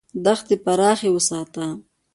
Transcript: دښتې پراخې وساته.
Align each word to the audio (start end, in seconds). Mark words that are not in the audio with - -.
دښتې 0.25 0.55
پراخې 0.65 1.09
وساته. 1.11 1.65